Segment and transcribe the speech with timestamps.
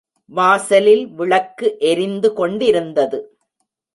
[0.31, 3.19] வாசலில் விளக்கு எரிந்து கொண்டிருந்தது.